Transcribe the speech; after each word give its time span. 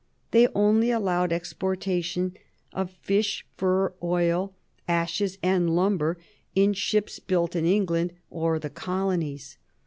They 0.31 0.47
only 0.55 0.89
allowed 0.89 1.31
exportation 1.31 2.35
of 2.73 2.89
fish, 2.89 3.45
fur, 3.55 3.93
oil, 4.01 4.51
ashes, 4.87 5.37
and 5.43 5.75
lumber 5.75 6.17
in 6.55 6.73
ships 6.73 7.19
built 7.19 7.55
in 7.55 7.67
England 7.67 8.13
or 8.31 8.57
the 8.57 8.71
colonies. 8.71 9.59